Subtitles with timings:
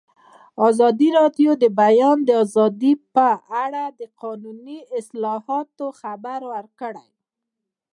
[0.67, 3.29] ازادي راډیو د د بیان آزادي په
[3.63, 7.09] اړه د قانوني اصلاحاتو خبر ورکړی.